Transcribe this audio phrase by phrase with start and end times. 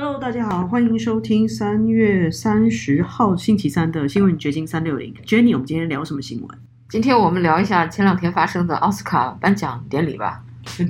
[0.00, 5.12] Hello，大家好，欢迎收听三月三十号星期三的新闻掘金三六零。
[5.26, 6.48] Jenny，我们今天聊什么新闻？
[6.88, 10.40] 今天我们聊一下前两天发生的奥斯卡颁奖典礼吧。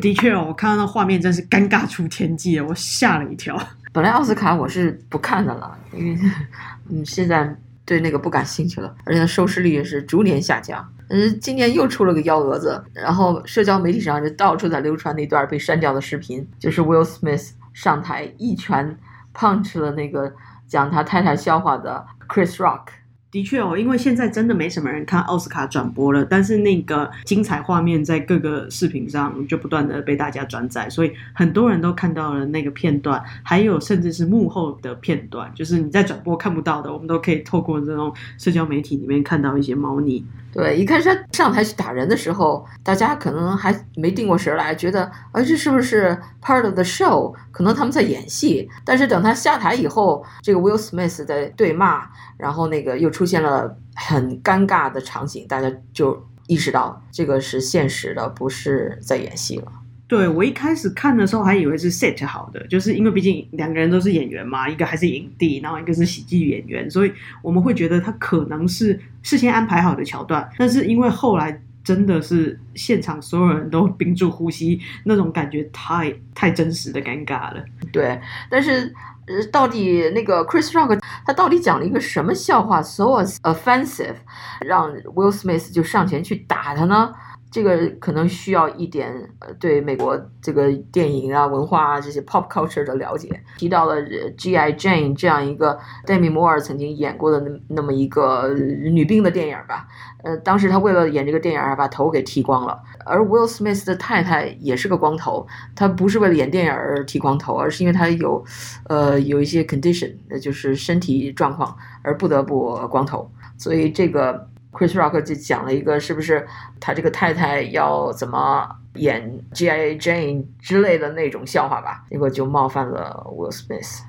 [0.03, 3.59] 的确哦，我看到那画面真是尴尬出天际，我吓了一跳。
[3.95, 6.19] 本来奥斯卡我是不看的了，因为
[6.93, 7.57] 嗯现在
[7.87, 10.87] 对那个不感兴趣了，而且收视率也是逐年下降。
[11.09, 18.99] 嗯，今年又出了个幺蛾子，然后社交媒体上就到处在流传那段被删掉的视频，就是 Will Smith 上台一拳
[19.33, 20.33] punch 了那个
[20.67, 22.87] 讲他太太笑话的 Chris Rock。
[23.31, 40.25] 的确哦，因为现在真的没什么人看奥斯卡转播了，但是那个精彩画面在各个视频上就不断的被大家转载，所以很多人都看到了那个片段，还有甚至是幕后的片段，就是你在转播看不到的，我们都可以透过这种社交媒体里面看到一些猫腻。
[40.51, 47.35] 对，一开始他上台去打人的时候，大家可能还没定过神来，觉得啊这是不是 part of the show？
[47.59, 48.69] 可能他们在演戏。
[48.85, 59.73] 但是等他下台以后，这个 Will Smith 在对骂，然后那个又出现了很尴尬的场景，大家就意识到这个是现实的，不是在演戏了。
[60.07, 70.49] 对我一开始看的时候还以为是 set 好的，就是因为毕竟两个人都是演员嘛，一个还是影帝，然后一个是喜剧演员，所以我们会觉得他可能是事先安排好的桥段。
[70.57, 77.65] 但是因为后来真的是现场所有人都屏住呼吸，那种感觉太太真实的尴尬了。
[77.93, 78.21] 对，
[78.51, 78.95] 但是
[79.27, 83.05] 呃，到底那个 Chris Rock 他到底讲了一个什么笑话，so
[83.43, 84.17] offensive，
[84.61, 87.15] 让 Will Smith 就上前去打他呢？
[87.51, 93.29] 这个可能需要一点呃对美国这个电影啊、文化啊这些 pop culture 的了解。
[93.57, 93.97] 提到了
[94.37, 94.73] G.I.
[94.75, 99.89] Jane 这样一个 Demi Moore 曾经演过的那那么一个女兵的电影吧。
[100.23, 102.79] 呃，当时他为了演这个电影，还把头给剃光了。
[103.07, 108.45] 而 Will Smith 的太太也是个光头，他不是为了演电影而剃光头，而是因为他有
[108.89, 113.31] 呃有一些 condition，就是身体状况而不得不光头。
[113.57, 114.49] 所以这个。
[114.73, 116.47] Chris Rock 就讲了一个，是不是
[116.79, 119.97] 他这个太太要怎么演 G.I.A.
[119.99, 122.05] Jane 之类的那种笑话吧？
[122.11, 124.01] 结果就冒犯了 Will Smith。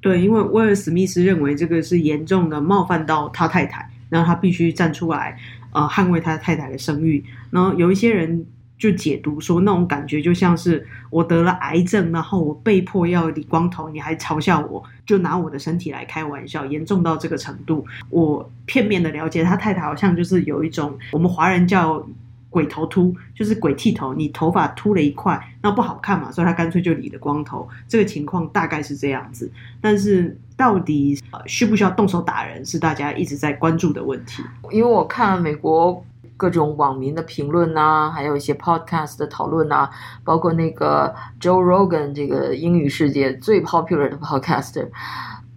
[0.00, 5.38] 对，因为威尔史密斯认为这个是严重的冒犯到他太太，然后他必须站出来，
[5.72, 7.24] 呃，捍卫他太太的声誉。
[7.50, 8.46] 然后有一些人。
[8.78, 17.84] 就解读说，那种感觉就像是我得了癌症，然后我被迫要理光头，你还嘲笑我，就拿我的身体来开玩笑，严重到这个程度。
[18.08, 22.06] 我片面的了解，他太太好像就是有一种我们华人叫
[22.48, 27.68] 鬼头秃，就是鬼剃头，你头发秃了一块，那不好看嘛，所以他干脆就理了光头。
[27.88, 29.50] 这个情况大概是这样子，
[29.80, 34.42] 但是到底需不需要动手打人，是大家一直在关注的问题。
[34.70, 36.04] 因为我看美国。
[36.38, 39.90] 各种网民的评论呐，还有一些 podcast 的讨论呐，
[40.22, 44.88] 包括那个 Joe Rogan 这个英语世界最 popular 的 podcaster，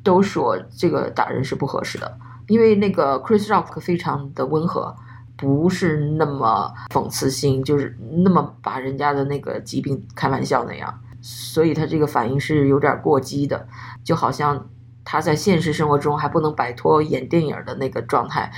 [0.04, 4.96] 都说这个打人是不合适的，因为那个 Chris Rock 非常的温和，
[5.38, 13.68] 不是那么讽刺性，就是那么把人家的那个疾病开玩笑那样，所以他这个反应是有点过激的，
[14.04, 14.68] 就好像。
[15.04, 18.52] 他在现实生活中还不能摆脱演电影的那个状态，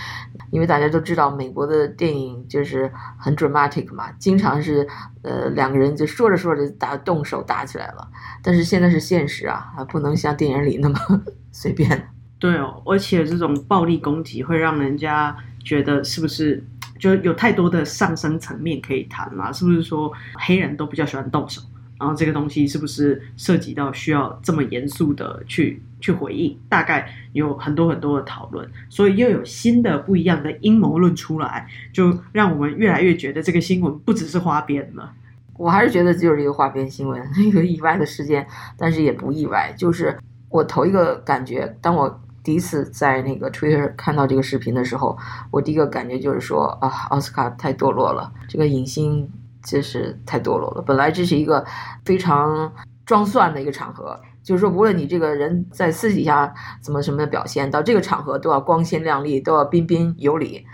[0.51, 4.87] 因为大家都知道美国的电影就是很 dramatic 嘛，经常是
[5.21, 8.07] 呃两个人就说着说着打动手打起来了。
[8.41, 10.99] 但是现在是现实啊，还不能像电影里那么
[11.51, 12.09] 随便。
[12.39, 16.61] 对哦，而且这种暴力攻击会让人家觉得是不是
[16.99, 19.49] 就有太多的上升层面可以谈嘛？
[19.51, 21.61] 是不是说黑人都比较喜欢动手？
[22.03, 26.59] 然后这个东西是不是涉及到需要这么严肃的去去回应？
[26.67, 35.13] 大概有很多很多的讨论，所以又有新的不一样的阴谋论出来，就让我们越来越觉得这个新闻不只是花边了。
[35.55, 39.73] 我还是觉得就是一个花边新闻， 一个意外的事件，但是也不意外。
[39.77, 45.17] 就是我头一个感觉，当我第一次在那个 Twitter 看到这个视频的时候，
[45.51, 49.29] 我第一个感觉就是说啊，奥斯卡太堕落了，这个影星。
[49.63, 50.81] 真是太堕落了。
[50.81, 51.66] 本来这是一个
[52.03, 52.72] 非常
[53.06, 60.65] 装蒜的一个场合，就是说，无论你这个人在私底下怎么什么的表现，到这个场合都要光鲜亮丽，都要彬彬有礼。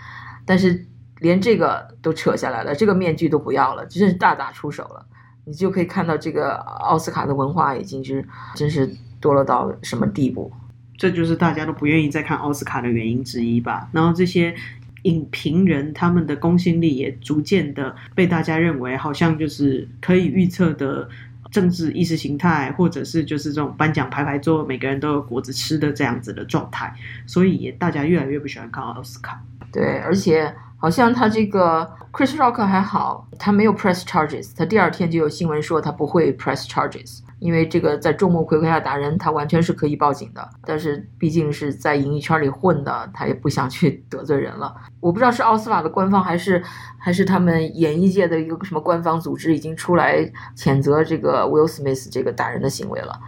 [0.44, 0.86] 但是
[1.18, 5.06] 连这个都扯下来了，这个面具都不要了，真是大打出手了。
[5.44, 8.88] 你就可以看到这个奥斯卡的文化已经是真是
[9.20, 10.52] 堕落到什么地步。
[10.96, 13.88] 这就是大家都不愿意再看奥斯卡的原因之一吧。
[13.92, 14.54] 然后这些。
[15.02, 21.08] 影评人他们的公信力也逐渐的被大家认为好像就是可以预测的
[21.50, 26.94] 政治意识形态，或者是就是这种颁奖排排坐，每个人都有果子吃的这样子的状态，
[27.26, 29.42] 所以大家越来越不喜欢看奥斯卡。
[29.72, 37.20] 对，而且好像他这个 Chris Rock 还好，他没有 press charges，他第二天就有新闻说他不会 press charges。
[37.40, 40.48] 因为这个在众目睽睽下打人，他完全是可以报警的。
[40.64, 44.74] 但是毕竟是在演艺圈里混的，他也不想去 得罪人了。
[45.00, 46.62] 我不知道是奥斯卡的官方还是
[46.98, 50.18] 还是他们演艺界的一个什么官方组织已经出来
[50.56, 53.18] 谴责这个 Will Smith 这个打人的行为了。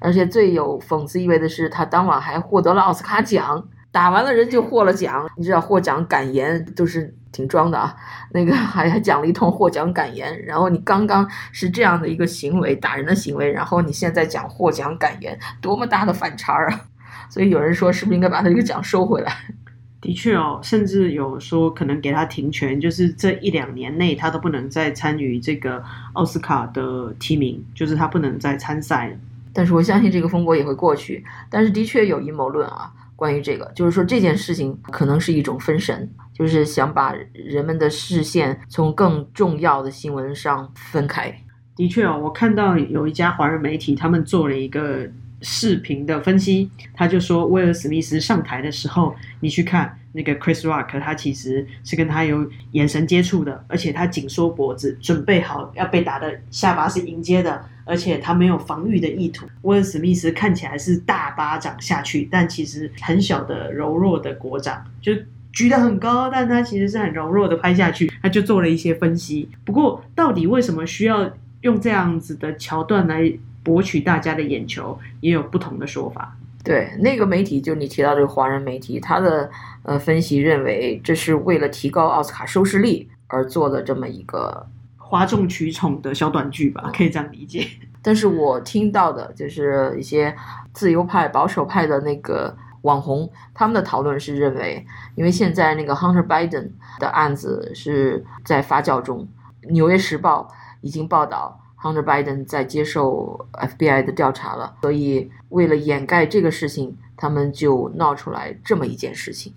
[0.00, 3.64] 而且最有讽刺意味的是，他当晚还获得了奥斯卡奖。
[3.92, 7.94] 打完了人就获了奖，你知道获奖感言都是挺装的啊，
[8.32, 16.80] 那个还 还讲了一通获奖感言，然后你刚刚是这样的一个行为，打人的行为，然后你现在讲获奖感言，多么大的反差啊！
[17.28, 19.32] 所以有人说，是不是应该把他这个奖收回来？
[20.00, 25.82] 的确哦，甚至有说可能给他停权，就是这一两年内他都不能再参与这个
[26.14, 29.16] 奥斯卡的提名，就是他不能再参赛了。
[29.52, 32.90] 但是我相信这个风波也会过去，但是的确有阴谋论啊。
[33.20, 41.30] 关于这个，就是说这件事情可能是一种分神，就是想把人们的视线从更重要的新闻上分开。
[41.76, 45.06] 的确哦，我看到有一家华人媒体，他们做了一个
[45.42, 57.64] 视频的分析，他就说威尔史密斯上台的时候，你去看那个 Chris Rock，他其实是跟他有眼神接触的，而且他紧缩脖子，准备好要被打的下巴是迎接的。
[57.86, 59.46] 而且他没有防御的意图。
[59.62, 65.12] 威尔史密斯看起来是大巴掌下去，但其实很小的柔弱的国掌，就
[65.52, 68.08] 举得很高，但他其实是很柔弱的拍下去。
[68.22, 69.48] 他就做了一些分析。
[69.64, 71.28] 不过，到底为什么需要
[71.62, 73.32] 用这样子的桥段来
[73.64, 76.36] 博取大家的眼球，也有不同的说法。
[76.62, 79.50] 对，那个媒体就你提到这个华人媒体，他的
[79.82, 84.66] 呃分析认为，这是为了提高奥斯卡收视率而做的这么一个。
[84.96, 87.66] 哗众取宠的小短剧吧，可以这样理解。
[88.00, 90.32] 但是我听到的就是一些
[90.72, 94.86] 自由派、保守派的那个网红，他们的讨论是认为，
[95.16, 96.70] 因为现在那个 Hunter Biden
[97.00, 99.28] 的案子是在发酵中，
[99.70, 100.48] 《纽约时报》
[100.80, 109.52] 已经报道 Hunter Biden 在接受 FBI 的调查了，所以为了掩盖这个事情，他们就闹出来这么一件事情，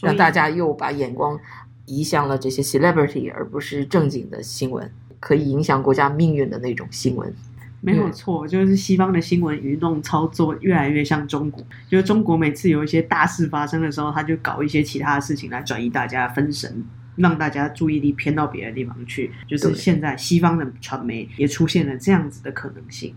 [0.00, 1.38] 让大家又把眼光。
[1.84, 4.88] 移向了这些 celebrity，而不是正经的新闻，
[5.18, 7.34] 可以影响国家命运的那种新闻。
[7.80, 11.62] 没有错，就是西方的新闻舆论操作越来越像中国。
[11.90, 16.82] 就是中国每次有一些大事发生的时候，他就搞一些其他的事情来转移大家分神，
[17.16, 19.32] 让大家注意力偏到别的地方去。
[19.46, 23.14] 就是现在西方的传媒也出现了这样子的可能性。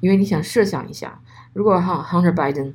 [0.00, 1.20] 因为你想设想一下，
[1.52, 2.72] 如果 Hunter Biden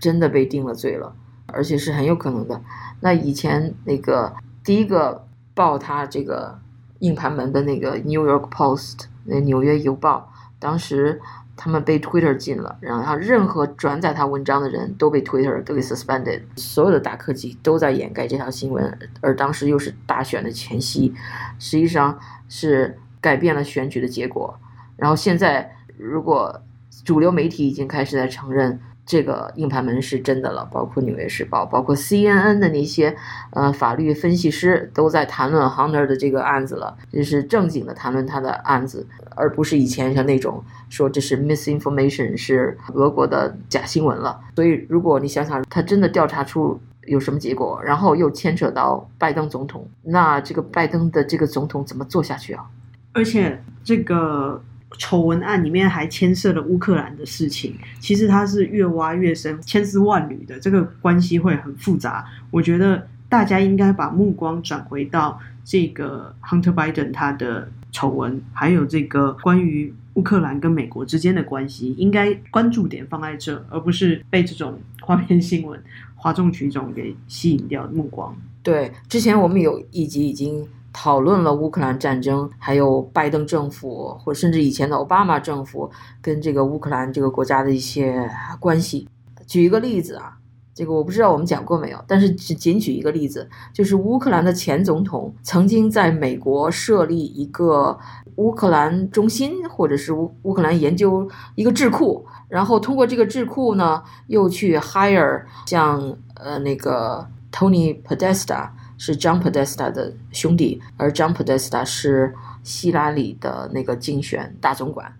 [0.00, 1.14] 真的被定了罪了，
[1.46, 2.62] 而且是很有可能的，
[3.00, 4.34] 那以前那个。
[4.66, 5.24] 第一个
[5.54, 6.58] 爆他这个
[6.98, 8.96] 硬盘门的那个《New York Post》
[9.26, 11.20] 那《纽约邮报》，当时
[11.56, 21.14] 他们被 Twitter 禁了，然后任何转载他文章的人都被 Twitter 都给 suspended，所有的大科技都在掩盖这条新闻，而当时又是大选的前夕，
[21.58, 22.18] 实际上
[22.48, 24.58] 是改变了选举的结果。
[24.96, 26.62] 然后现在，如果
[27.04, 28.78] 主流媒体已经开始在承认。
[29.06, 33.16] 这个硬盘门是真的了，包括《纽约时报》，包括 CNN 的那些
[33.50, 39.06] 呃法律分析师都在谈论 Hunter 的这个案子了，就是正经的谈论他的案子，
[39.36, 44.40] 而不是以前像那种说这是 misinformation 是俄国的假新闻了。
[44.56, 52.64] 所以，如果你想想，他真的调查出有什么结果，然后又牵扯到拜登总统，那这个拜登的这个总统怎么做下去啊？
[53.12, 54.60] 而且这个。
[54.98, 62.24] 丑闻案里面还牵涉了乌克兰的事情，其实它是越挖越深，千丝万缕的，这个关系会很复杂。
[62.50, 75.78] 我觉得大家应该把目光转回到这个 Hunter Biden 他的丑闻，还有这个关于乌克兰跟美国之间的关系，应该关注点放在这，而不是被这种花边新闻
[76.14, 78.34] 哗众取宠给吸引掉目光。
[78.62, 80.66] 对，之前我们有一集已经。
[80.98, 85.90] 讨论了乌克兰战争，还有拜登政府，或甚至以前的奥巴马政府
[86.22, 88.26] 跟这个乌克兰这个国家的一些
[88.58, 89.06] 关系。
[89.46, 90.38] 举一个例子啊，
[90.74, 97.98] 这个我不知道我们讲过没有，但是只仅举一个例子，就是乌克兰的前总统曾经在美国设立一个
[98.36, 108.70] 乌克兰中心，或者是乌乌克兰研究一个智库，然后通过这个智库呢，又去 hire 像呃那个 Tony Podesta。
[108.98, 115.14] 是 John Podesta 的兄弟，而 John Podesta 是希拉里的那个竞选大总管，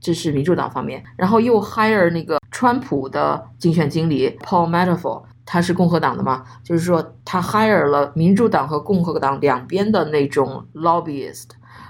[0.00, 1.04] 这是民主党方面。
[1.16, 6.44] 然后又 hire 那个川普的竞选经理 Paul Manafort，他是共和党的嘛？
[6.62, 11.48] 就是说他 hire 了民主党和共和党两边的那种 lobbyist，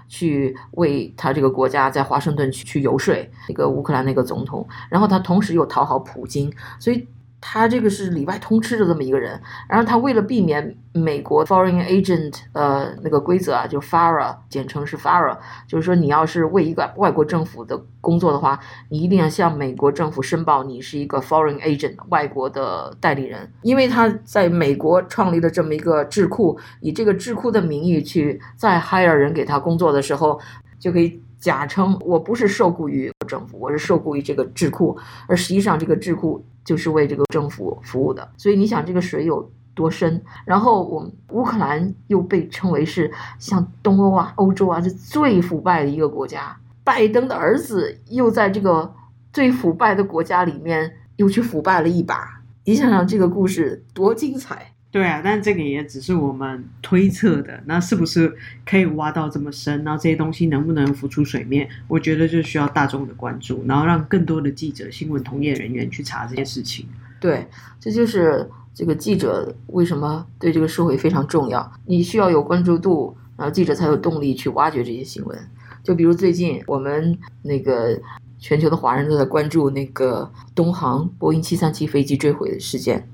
[0.09, 3.15] 去为他这个国家在华盛顿去去游说
[3.49, 4.67] 那个乌克兰那个总统。
[4.91, 7.07] 然后他同时又讨好普京，所以。
[7.41, 30.41] 他这个是里外通吃的这么一个人，然后他为了避免美国 foreign agent 呃那个规则啊，就 FARA 简称是 FARA，就是说你要是为一个外国政府的工作的话，你一定要向美国政府申报你是一个 foreign agent 外国的代理人，因为他在美国创立了这么一个智库，以这个智库的名义去再 hire 人给他工作的时候，
[30.79, 36.45] 就可以假称我不是受雇于政府，我是受雇于这个智库，而实际上这个智库。
[36.65, 40.23] 就是为这个政府服务的，所以你想这个水有多深？
[40.45, 46.55] 然后我们乌克兰又被称为是像东欧啊、欧洲啊是最腐败的一个国家，
[46.85, 48.95] 拜登的儿子又在这个
[49.33, 54.75] 最腐败的国家里面又去腐败了一把，你想想这个故事多精彩！
[54.91, 59.85] 对啊，但这个也只是我们推测的，那是不是可以挖到这么深？
[59.85, 61.69] 然后这些东西能不能浮出水面？
[61.87, 66.87] 我觉得就需要大众的关注，然后让更多的记者、新闻从业人员去查这些事情。
[67.21, 67.47] 对，
[67.79, 71.71] 这就是这个记者为什么对这个社会非常重要。
[71.85, 75.39] 你需要有关注度，然后记者才有动力去挖掘这些新闻。
[75.83, 78.01] 就比如最近我们那个
[78.39, 83.07] 全球的华人都在关注那个东航波音七三七飞机坠毁的事件。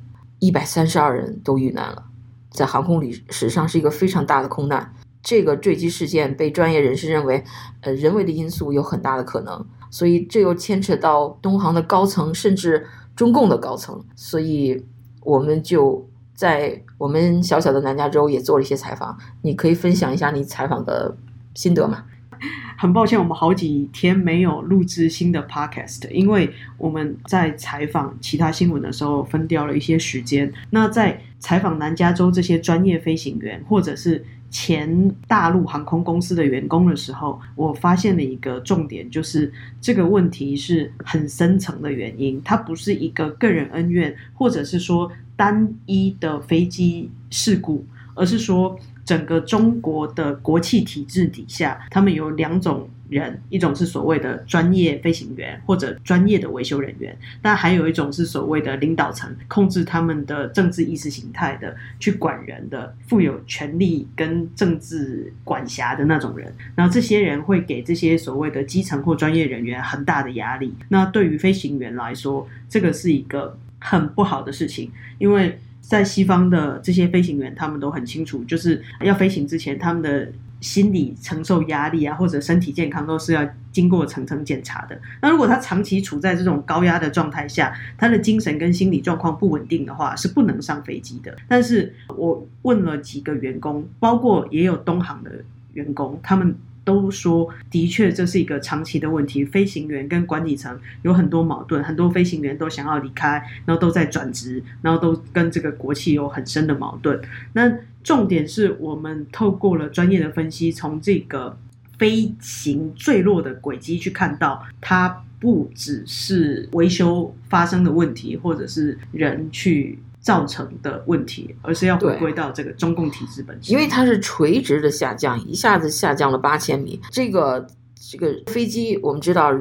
[0.44, 2.04] 一百三十二人都遇难了，
[2.50, 4.94] 在航空历史上是一个非常大的空难。
[5.22, 7.42] 这个坠机事件被专业人士认为，
[7.80, 12.86] 呃，人为的因素有很大的可能，所以这又牵扯到东航的高层，甚至
[13.16, 14.04] 中共的高层。
[14.14, 14.84] 所以
[15.22, 21.16] 我们就在我们小小的南加州也做了一些采访，你可以分享一下你采访的
[21.54, 22.04] 心得吗？
[22.76, 30.52] 很抱歉，我们好几天没有录制新的 podcast，因为我们在采访其他新闻的时候分掉了一些时间。
[30.70, 47.84] 那在采访南加州这些专业飞行员，或者是前大陆航空公司的员工的时候，我发现了一个重点，就是这个问题是很深层的原因，它不是一个个人恩怨，或者是说单一的飞机事故，
[48.14, 48.78] 而是说。
[49.04, 66.50] 整个中国的国企体制底下，他们有两种人，一种是所谓的专业飞行员或者专业的维修人员，但还有一种是所谓的领导层，控制他们的政治意识形态的，去管人的，富有权力跟政治管辖的那种人。
[66.75, 70.75] 然后这些人会给这些所谓的基层或专业人员很大的压力。
[70.88, 75.58] 那对于飞行员来说，这个是一个很不好的事情，因为。
[75.86, 84.98] 在西方的这些飞行员，他们都很清楚，就是要飞行之前，他们的心理承受压力啊，或者身体健康都是要经过层层检查的。
[85.20, 91.36] 那如果他长期处在这种高压的状态下，他的精神跟心理状况不稳定的话，是不能上飞机的。
[91.46, 95.30] 但是我问了几个员工，包括也有东航的
[95.74, 96.56] 员工，他们。
[96.84, 107.20] 都说的确这是一个长期的问题，飞行员跟管理层有很多矛盾，很多飞行员都想要离开，然后都在转职，然后都跟这个国企有很深的矛盾。
[107.54, 107.72] 那
[108.02, 111.58] 重点是我们透过了专业的分析，从这个
[111.98, 119.98] 飞行坠落的轨迹去看到，它不只是维修发生的问题，或者是人去。
[120.24, 123.70] 造成的问题，而是要回归到这个中共体制本身。
[123.70, 126.98] 因为它是垂直的下降，一下子下降了八千米。
[127.10, 127.66] 这个
[128.10, 129.52] 这个飞机，我们知道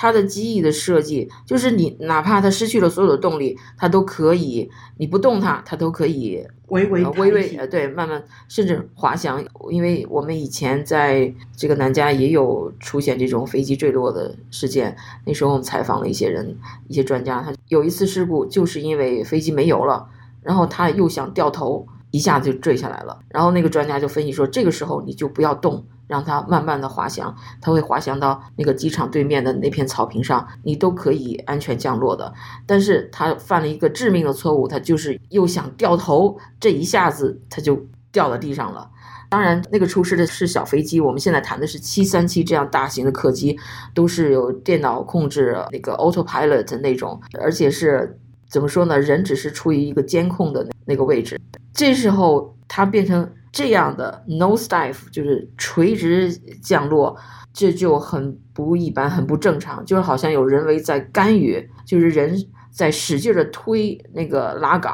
[0.00, 9.44] 它的机翼的设计，就是你哪怕它失去了所有的动力，它都可以，你不动它，它都可以微微微微呃对，慢慢甚至滑翔。
[9.72, 20.08] 因为我们以前在这个南加也有出现这种飞机坠落的事件，那时候我们采访了一些人，一些专家，他有一次事故就是因为飞机没油了。
[20.40, 23.18] 然后他又想掉头，一下子就坠下来了。
[23.28, 32.32] 然后那个专家就分析说，这个时候你就不要动，让它慢慢的滑翔，它会滑翔到那个机场对面的那片草坪上，你都可以安全降落的。
[32.66, 37.78] 但是他犯了一个致命的错误，他就是又想掉头，这一下子他就
[38.10, 38.90] 掉到地上了。
[39.30, 43.58] 当然，那个出事的是小飞机，我们现在谈的是七三七这样大型的客机，
[43.94, 48.18] 都是有电脑控制那个 autopilot 那种，而且是。
[48.50, 48.98] 怎么说呢？
[48.98, 51.38] 人只是处于一个监控的那个位置，
[51.74, 57.14] 这时候它变成这样的 nose dive，就是垂直降落，
[57.52, 62.34] 这就很不一般，很不正常，就是好像有人为在干预，就是人
[62.70, 64.92] 在使劲的推那个拉杆，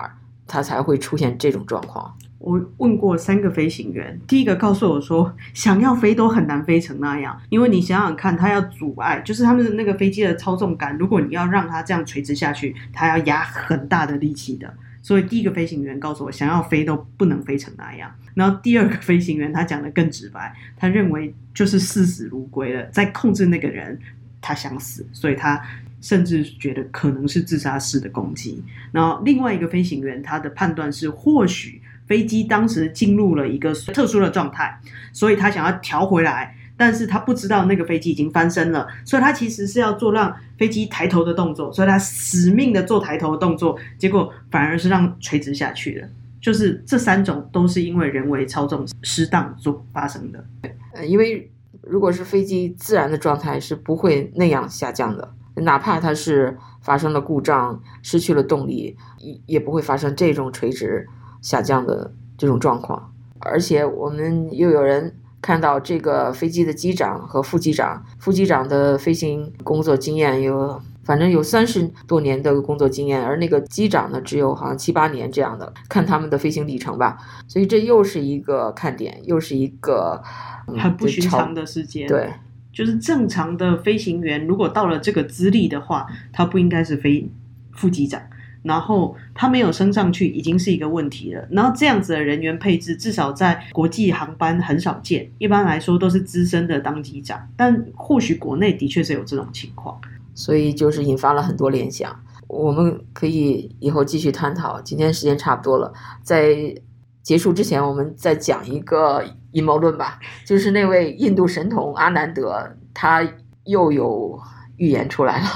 [0.48, 2.12] 它才会出现这种状况。
[2.40, 14.74] 我问过三个飞行员，第一个告诉我说，想要飞都很难飞成那样，因为你想想看，它要阻碍，就是他们的那个飞机的操纵杆，如果你要让它这样垂直下去，它要压很大的力气的。
[15.04, 18.10] 所以第一个飞行员告诉我，想要飞都不能飞成那样。
[18.34, 23.96] 然后第二个飞行员他讲的更直白，他认为就是视死如归了，在控制那个人，
[24.40, 25.62] 他想死，所以他。
[26.00, 28.62] 甚至觉得可能是自杀式的攻击。
[28.92, 34.78] 然后另外一个飞行员他的判断是，或许飞机当时进入了一个特殊的状态，
[35.14, 36.54] 所以他想要调回来。
[36.76, 46.08] 但是他不知道那个飞机已经翻身了，所以他其实是要做让飞机抬头的动作，所以他死命的做抬头的动作，结果反而是让垂直下去的。
[46.40, 50.44] 就是这三种都是因为人为操纵失当所发生的。
[50.92, 51.50] 呃，因为
[51.80, 61.06] 如果是飞机自然的状态是不会那样下降的，哪怕它是发生了故障、失去了动力，也也不会发生这种垂直
[61.40, 63.12] 下降的这种状况。
[63.38, 65.14] 而且我们又有人。
[65.44, 75.70] 看到这个飞机的机长和副机长，副机长的飞行工作经验有，反正有三十多年的工作经验，而那个机长呢，只有好像七八年这样的。
[75.86, 80.22] 看他们的飞行里程吧，所以这又是一个看点，又是一个
[80.66, 82.08] 很不寻常的事件。
[82.08, 82.32] 对，
[82.72, 87.30] 就是正常的飞行员，如果到了这个资历的话，他不应该是飞
[87.74, 88.22] 副机长。
[88.64, 91.46] 然后他没有升上去，已经是一个问题了。
[91.50, 95.30] 然后这样子的人员配置，至少在国际航班很少见。
[95.38, 100.00] 一般来说都是资深的当机长，但或许国内的确是有这种情况，
[100.34, 102.18] 所以就是引发了很多联想。
[102.48, 104.80] 我们可以以后继续探讨。
[104.80, 105.92] 今天时间差不多了，
[106.22, 106.74] 在
[107.22, 110.18] 结束之前，我们再讲一个阴谋论吧。
[110.44, 113.26] 就是那位印度神童阿南德，他
[113.64, 114.38] 又有
[114.76, 115.46] 预言出来了。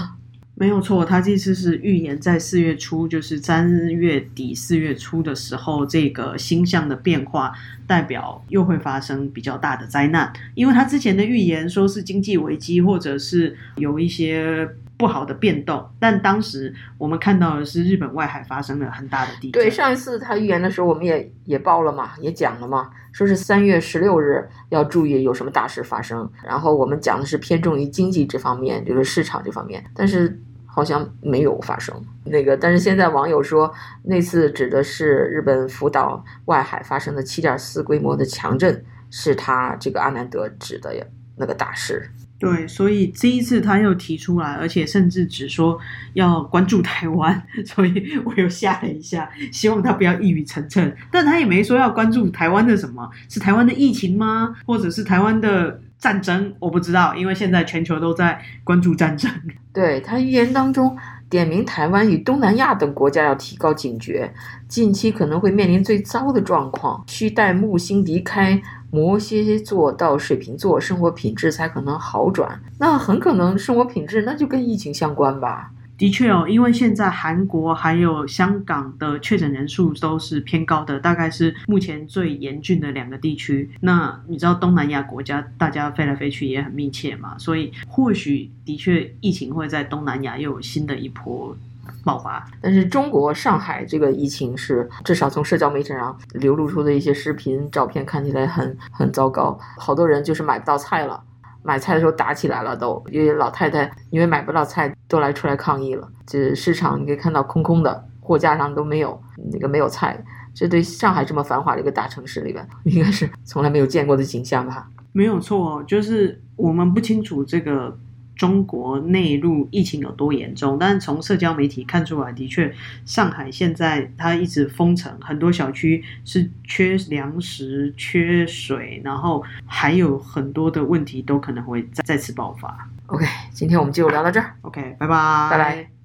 [0.59, 7.53] 没有错，他这次是预言在四月初，就是三月底四月初的时候，这个星象的变化
[7.87, 10.33] 代表又会发生比较大的灾难。
[10.57, 19.63] 因为他之前的预言说是经济危机，或者是有一些不好的变动，但当时我们看到的是日本外海发生了很大的地震。
[19.63, 26.29] 对，上一次他预言的时候，我们也也报了嘛，也讲了嘛，说是三月十六日要注意有什么大事发生。
[26.45, 30.37] 然后我们讲的是偏重于经济这方面，就是市场这方面，但是。
[30.79, 31.93] 好像没有发生
[32.23, 33.69] 那个，但是现在网友说
[34.05, 40.95] 那次指的是日本福岛外海发生的七点四规模的强震，是他这个阿南德指的
[41.37, 42.09] 那个大事。
[42.39, 45.77] 对，所以这一次他又提出来，而且甚至只说
[46.13, 50.95] 要关注台湾， 所以我又吓了一下，希望他不要一语成谶。
[51.11, 54.55] 但他也没说要关注台湾的什么，是台湾的疫情吗？
[54.65, 55.81] 或者是台湾的？
[55.99, 59.31] 战争我不知道，因为现在全球都在关注战争。
[59.73, 60.97] 对他预言当中
[61.29, 64.33] 点名台湾与东南亚等国家要提高警觉，
[64.69, 72.61] 近期可能会面临最糟的状况，需带木星离开摩羯座到水瓶座，生活品质才可能好转。
[72.79, 75.71] 那很可能生活品质那就跟疫情相关吧。
[75.99, 83.69] 的确哦，因为现在韩国还有香港的确诊人数都是偏高的，大概是目前最严峻的两个地区。
[83.81, 91.57] 那你知道东南亚国家大家飞来飞去也很密切嘛，所以或许的确疫情会在东南亚又有新的一波
[92.05, 92.49] 爆发。
[92.61, 101.21] 但是中国上海这个疫情是至少从社交媒体上流露出的一些视频照片看起来很很糟糕，好多人就是买不到菜了。
[101.63, 106.09] 买菜的时候打起来了，都因为老太太因为买不到菜，都来出来抗议了。
[106.27, 109.21] 这市场你可以看到空空的，货架上都没有
[109.53, 110.23] 那个没有菜。
[110.55, 114.89] 这对上海这么繁华的一个大城市里边， 应该是从来没有见过的景象吧？
[115.13, 117.99] 没有错，就是我们不清楚这个。
[118.39, 120.79] 中国内陆疫情有多严重？
[120.79, 122.73] 但是从社交媒体看出来，的确，
[123.05, 132.89] 上海现在它一直封城，很多小区是缺粮食、缺水，然后还有很多的问题都可能会再再次爆发。
[133.07, 134.55] OK，今天我们就聊到这儿。
[134.63, 135.98] OK，拜拜，拜拜。